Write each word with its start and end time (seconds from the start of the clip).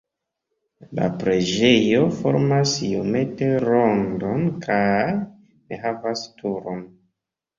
La 0.99 1.09
preĝejo 1.23 2.05
formas 2.21 2.71
iomete 2.87 3.49
rondon 3.65 4.49
kaj 4.65 4.97
ne 5.19 5.79
havas 5.85 6.25
turon. 6.41 6.83